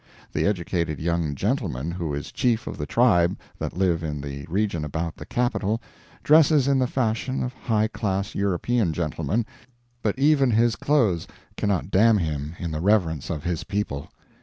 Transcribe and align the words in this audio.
The 0.33 0.47
educated 0.47 0.99
young 0.99 1.35
gentleman 1.35 1.91
who 1.91 2.11
is 2.15 2.31
chief 2.31 2.65
of 2.65 2.75
the 2.75 2.87
tribe 2.87 3.37
that 3.59 3.77
live 3.77 4.01
in 4.01 4.19
the 4.19 4.47
region 4.49 4.83
about 4.83 5.15
the 5.15 5.27
capital 5.27 5.79
dresses 6.23 6.67
in 6.67 6.79
the 6.79 6.87
fashion 6.87 7.43
of 7.43 7.53
high 7.53 7.87
class 7.87 8.33
European 8.33 8.93
gentlemen, 8.93 9.45
but 10.01 10.17
even 10.17 10.49
his 10.49 10.75
clothes 10.75 11.27
cannot 11.55 11.91
damn 11.91 12.17
him 12.17 12.55
in 12.57 12.71
the 12.71 12.81
reverence 12.81 13.29
of 13.29 13.43
his 13.43 13.63
people. 13.63 14.09